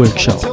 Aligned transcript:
Workshop. 0.00 0.49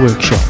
Workshop. 0.00 0.49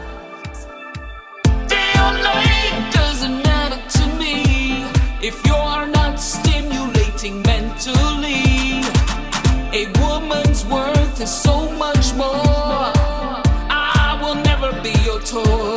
If 5.31 5.47
you're 5.47 5.87
not 5.87 6.19
stimulating 6.19 7.41
mentally, 7.43 8.81
a 9.71 9.83
woman's 10.01 10.65
worth 10.65 11.21
is 11.21 11.33
so 11.33 11.71
much 11.71 12.13
more. 12.15 12.91
I 13.69 14.19
will 14.21 14.35
never 14.35 14.71
be 14.81 14.91
your 15.05 15.21
toy. 15.21 15.70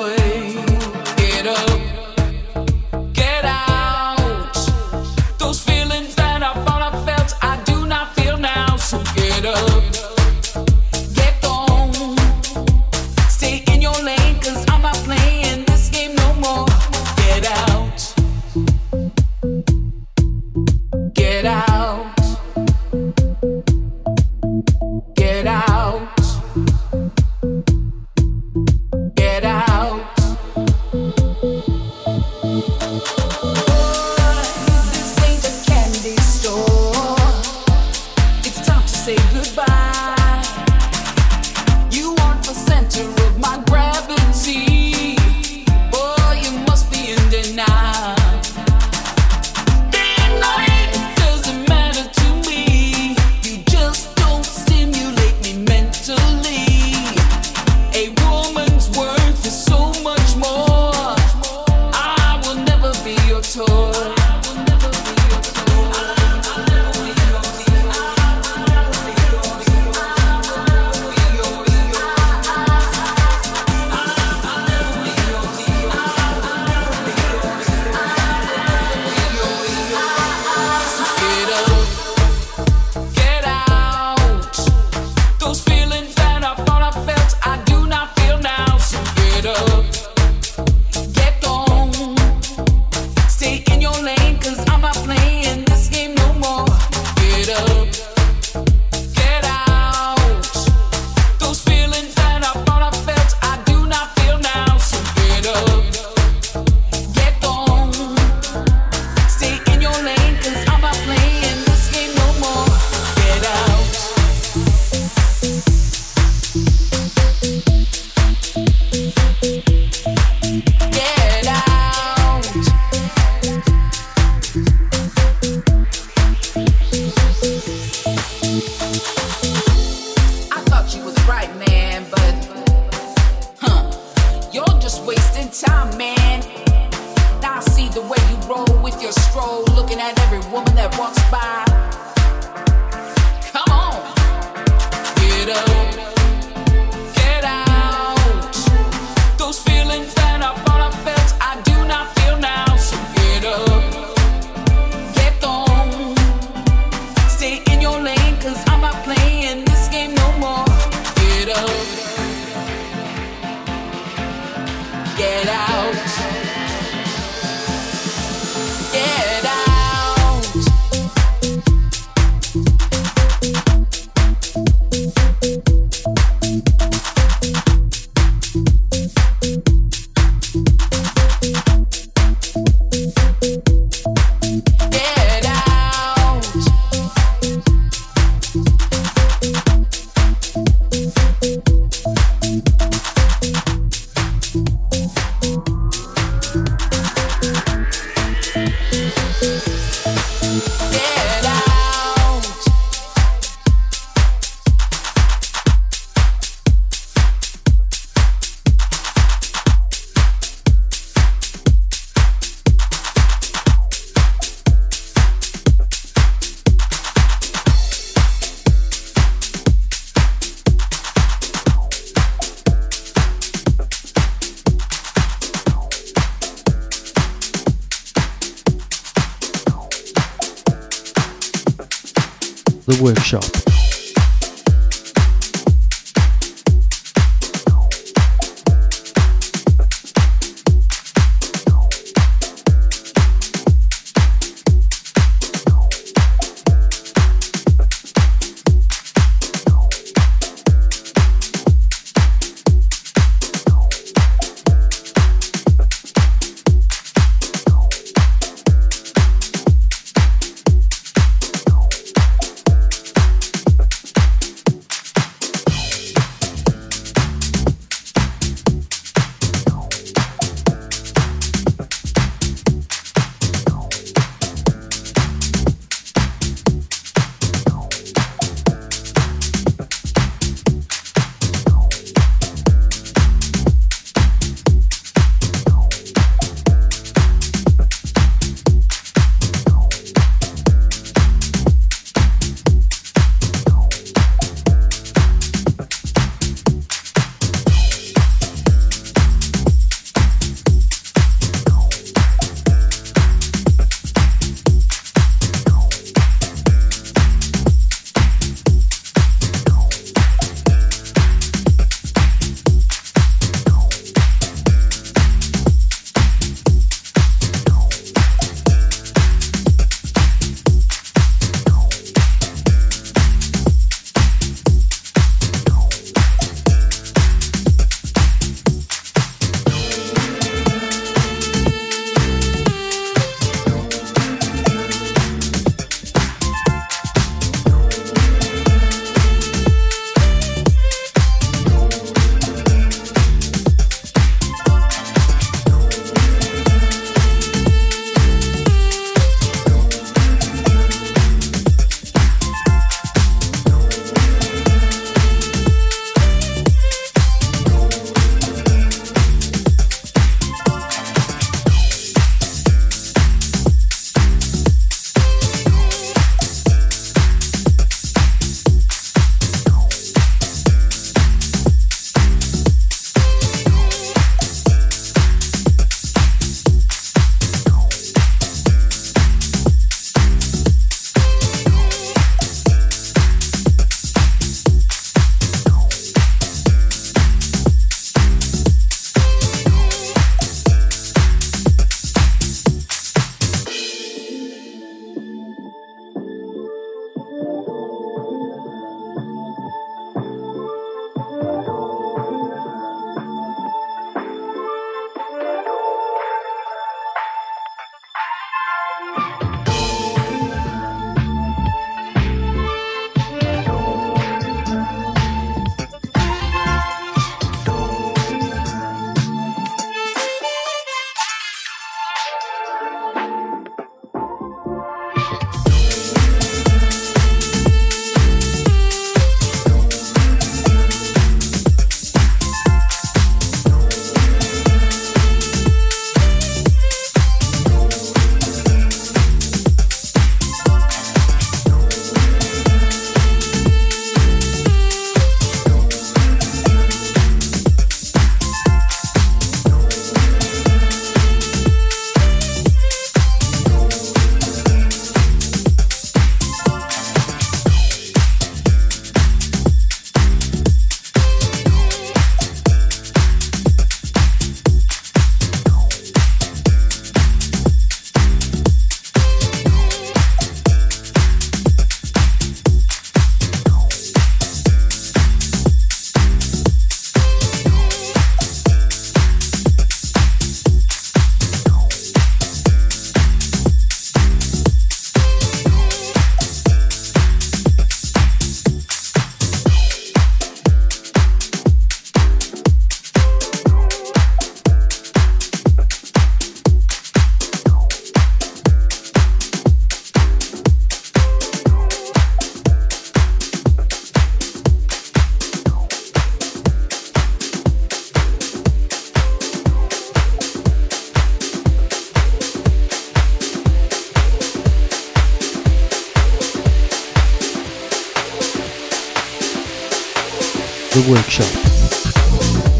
Workshop. 521.09 522.74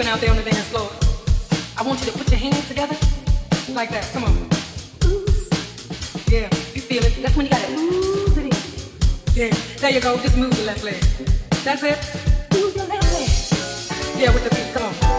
sleeping 0.00 0.14
out 0.14 0.20
there 0.20 0.30
on 0.30 0.36
the 0.36 0.42
dance 0.42 0.68
floor. 0.68 0.88
I 1.76 1.82
want 1.86 2.00
you 2.00 2.10
to 2.10 2.16
put 2.16 2.30
your 2.30 2.38
hands 2.38 2.66
together 2.68 2.96
like 3.74 3.90
that. 3.90 4.08
Come 4.12 4.24
on. 4.24 4.34
Yeah, 6.28 6.48
you 6.74 6.80
feel 6.80 7.04
it. 7.04 7.14
That's 7.20 7.36
when 7.36 7.46
you 7.46 7.52
gotta 7.52 7.70
move 7.72 8.38
it 8.38 8.46
in. 8.46 8.52
Yeah, 9.34 9.54
there 9.78 9.90
you 9.90 10.00
go. 10.00 10.16
Just 10.18 10.38
move 10.38 10.56
the 10.56 10.64
left 10.64 10.84
leg. 10.84 11.02
That's 11.64 11.82
it. 11.82 11.98
Move 12.54 12.74
your 12.76 12.86
left 12.86 13.12
leg. 13.12 13.28
Yeah, 14.18 14.32
with 14.32 14.44
the 14.44 14.54
beat. 14.54 14.72
Come 14.72 14.84
on. 14.84 15.09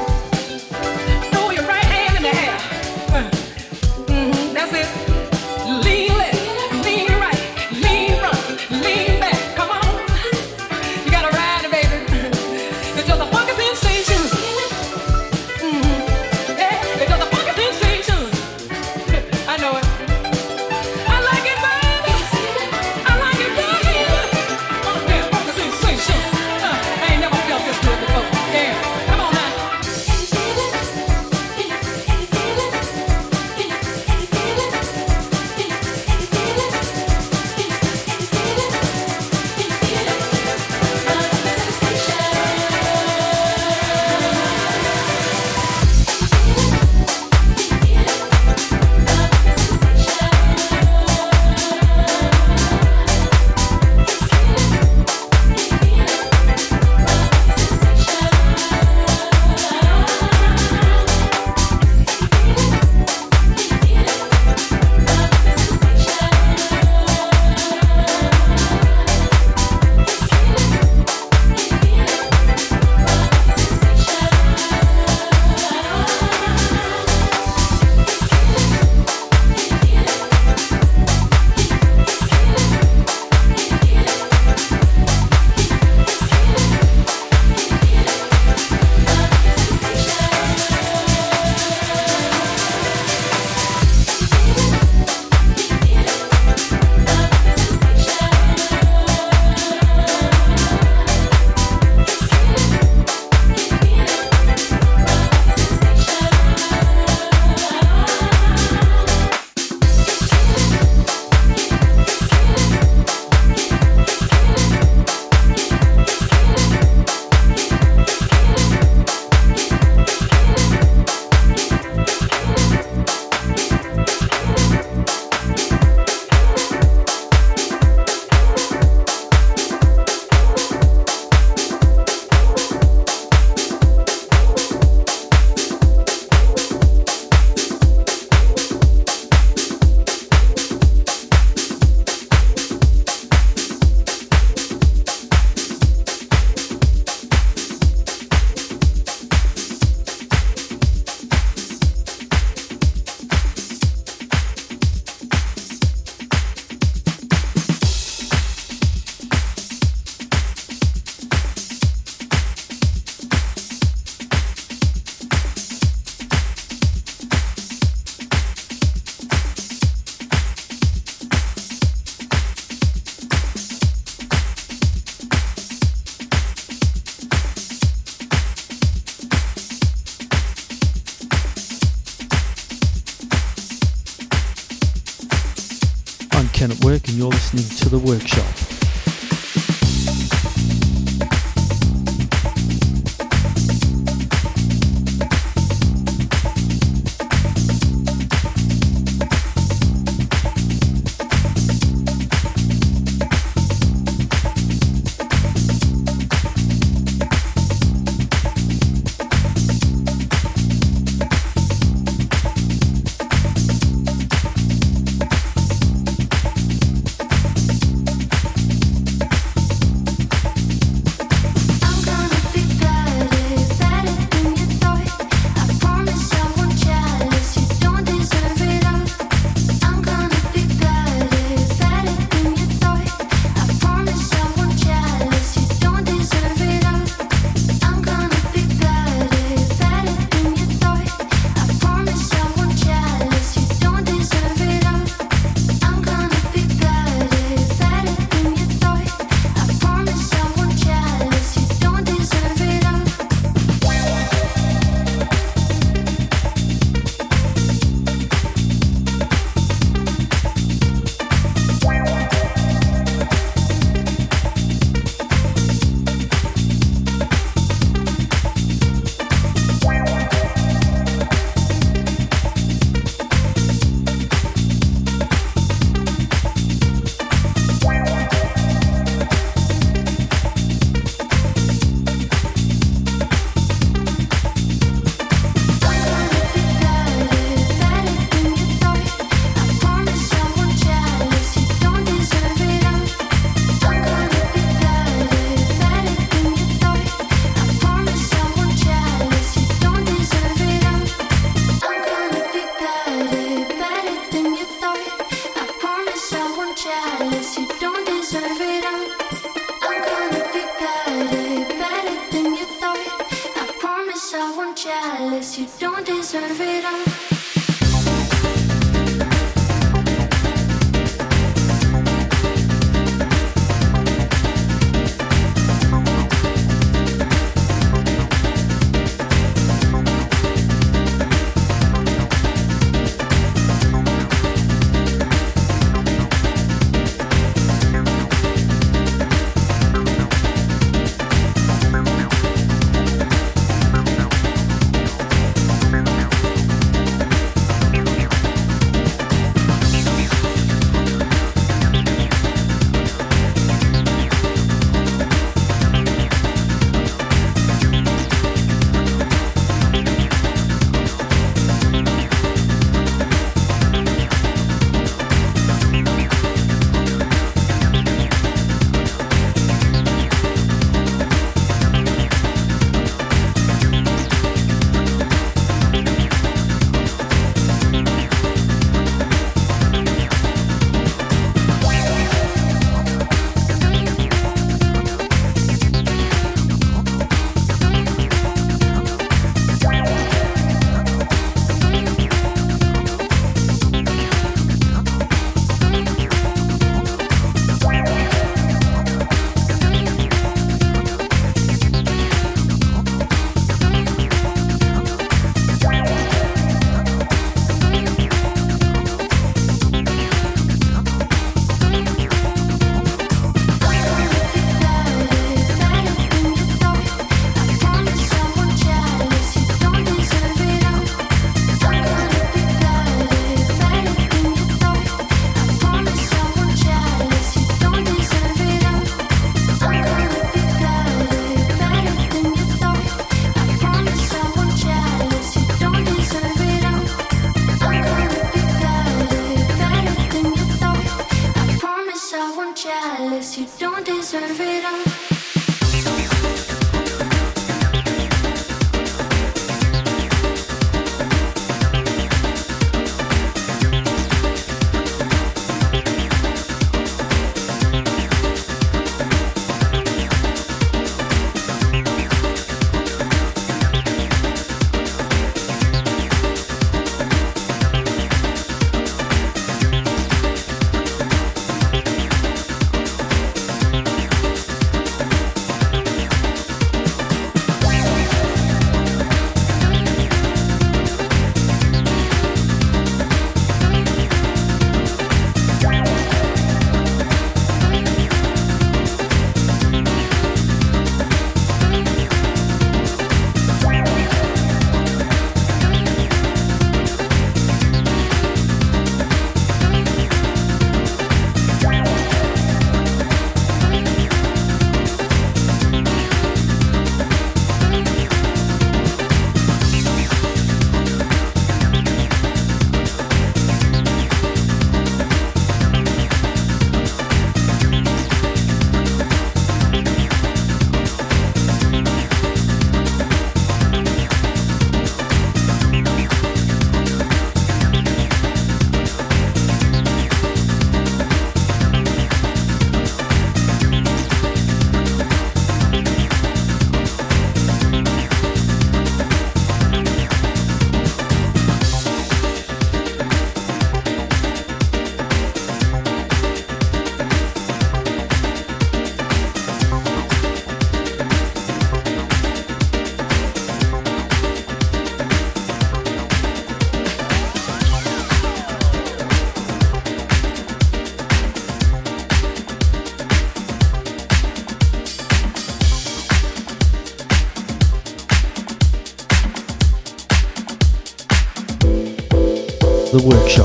The 573.11 573.21
Workshop. 573.27 573.60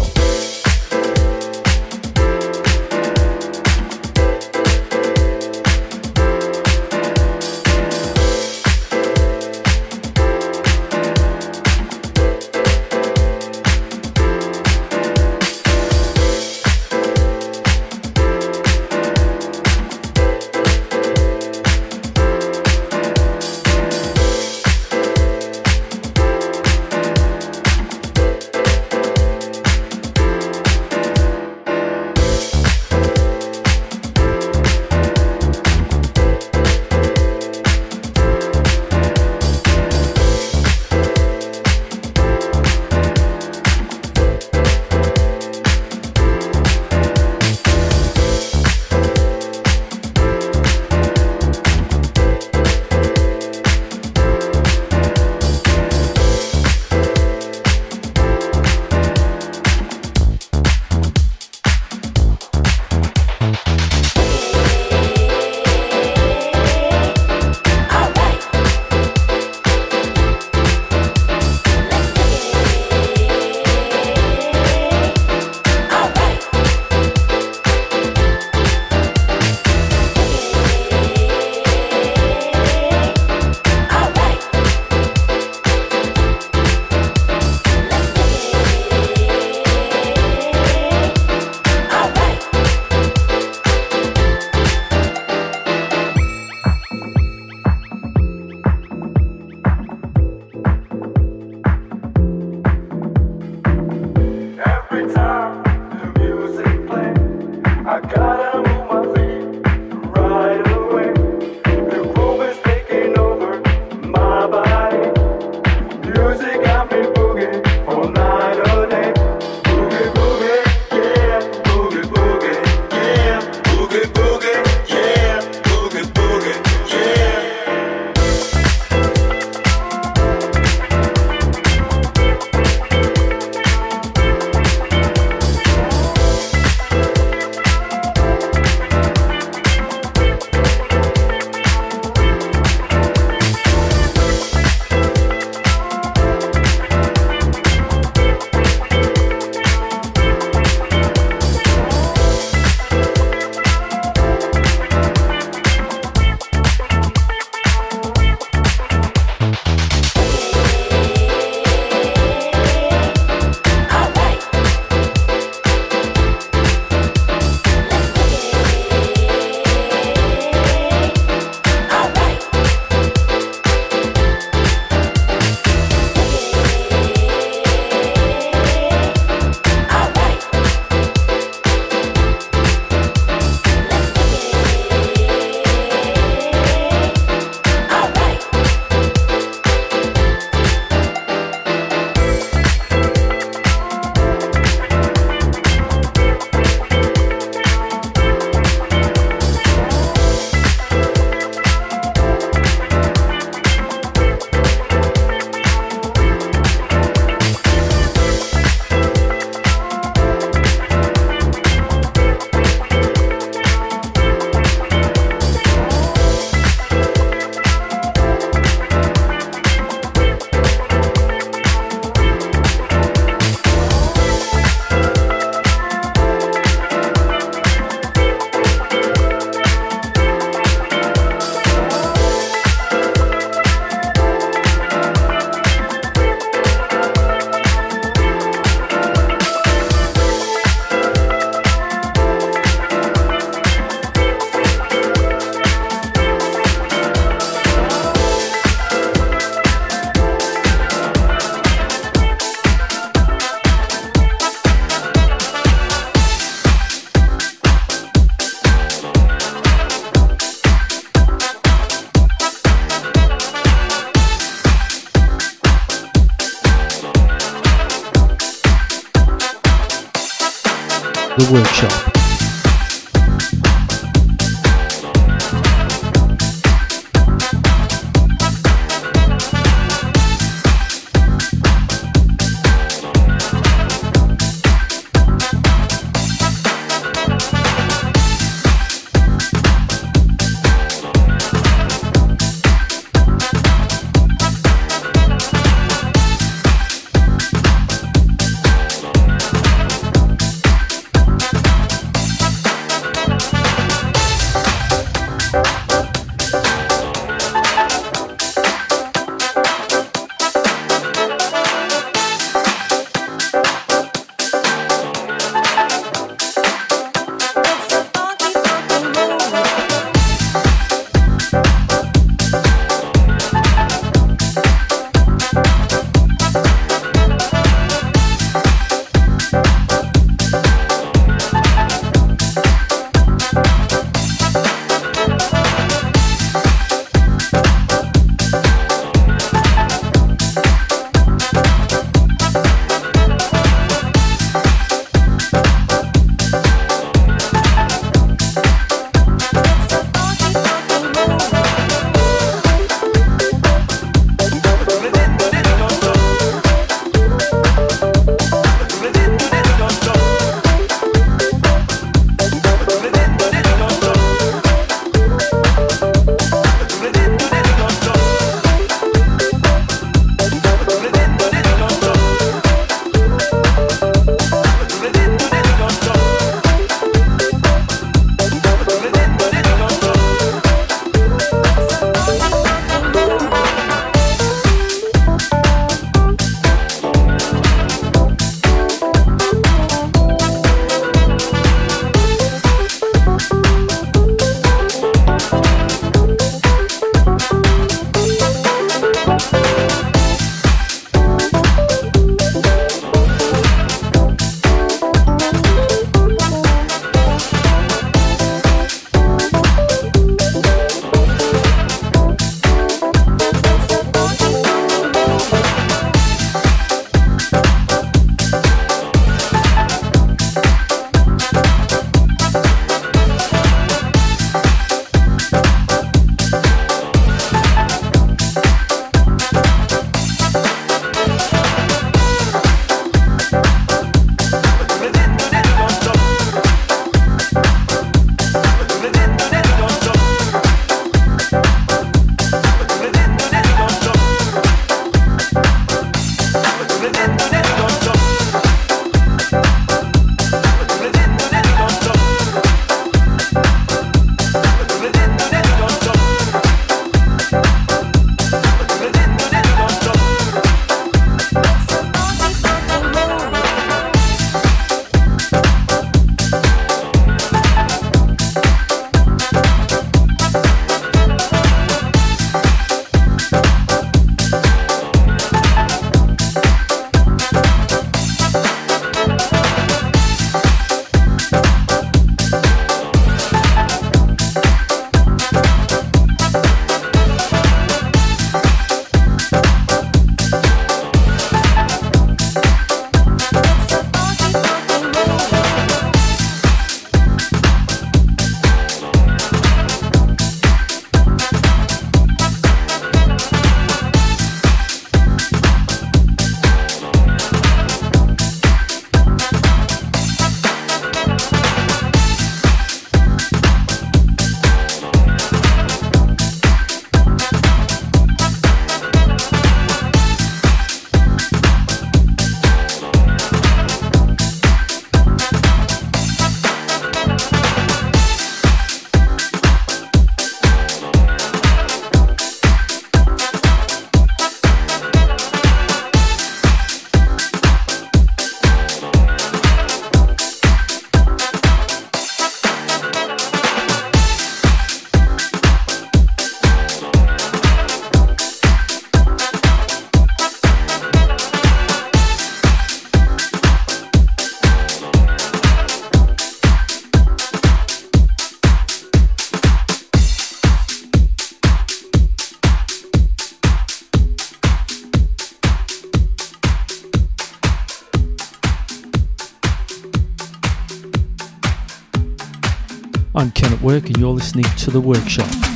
And 574.17 574.23
you're 574.23 574.33
listening 574.33 574.65
to 574.79 574.91
The 574.91 574.99
Workshop. 574.99 575.76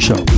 The 0.00 0.29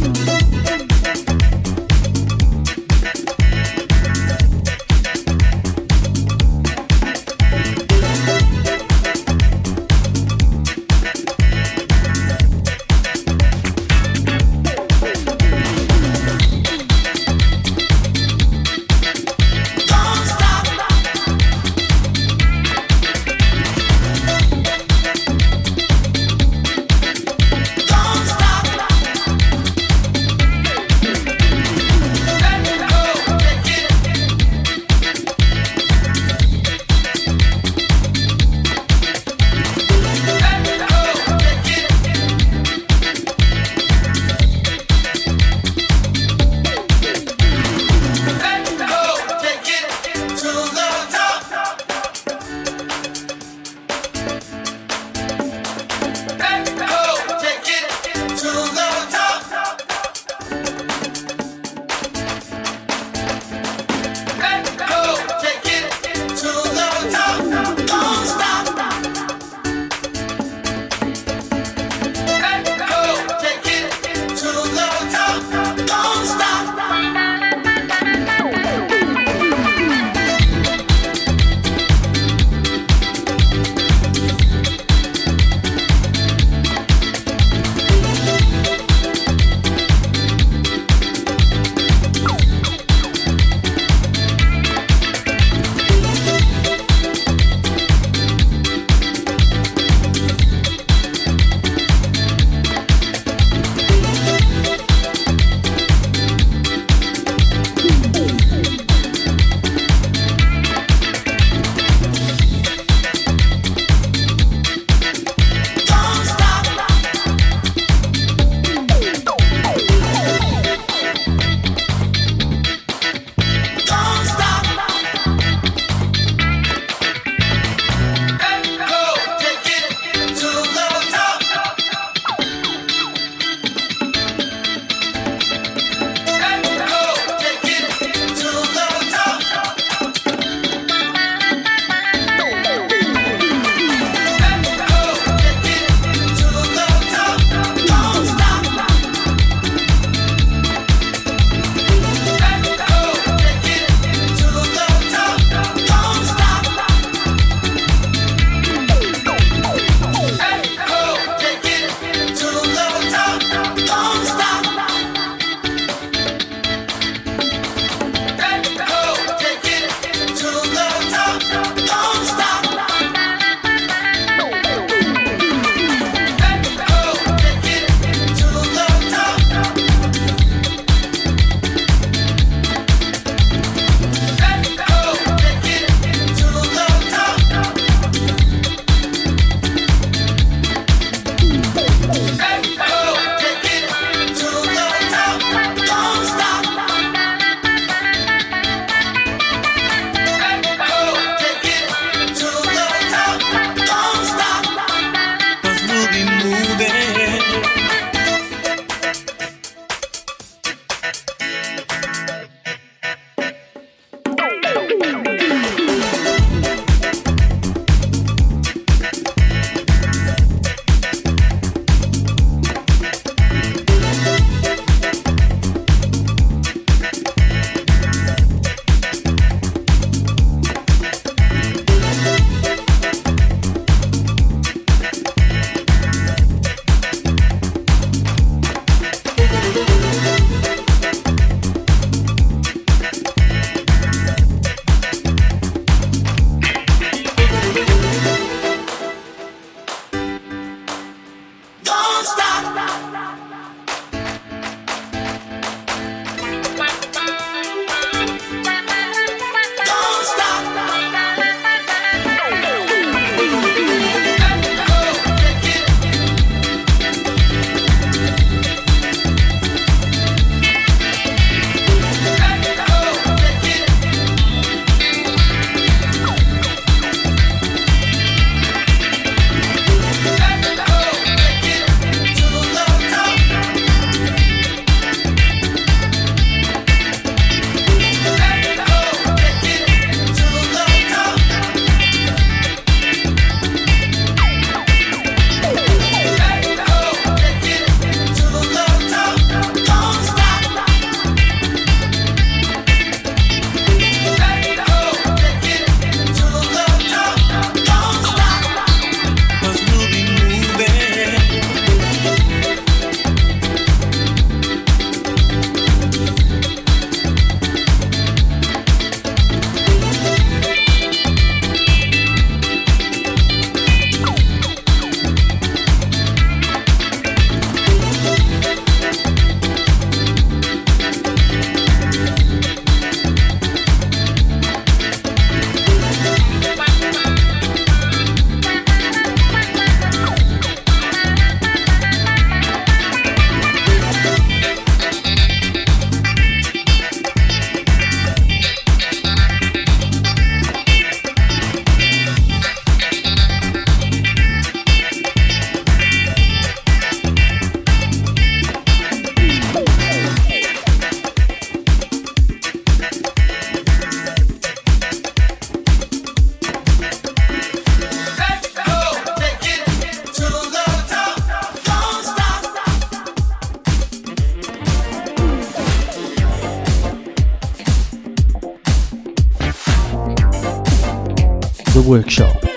Workshop. 382.06 382.71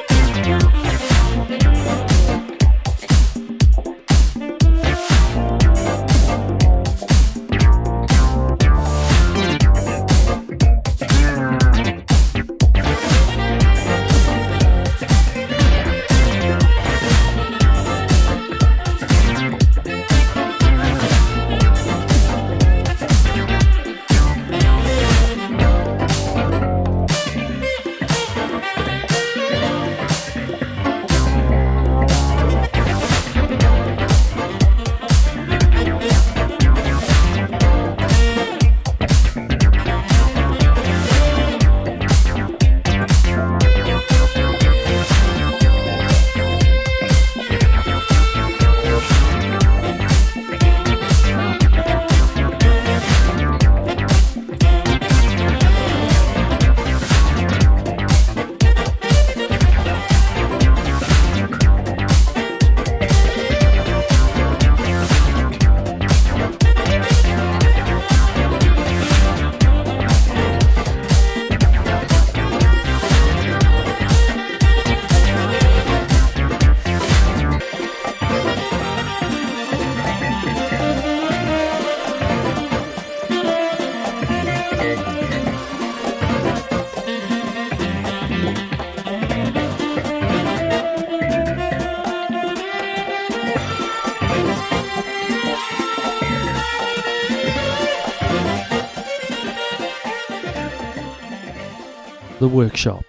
Workshop. 102.55 103.04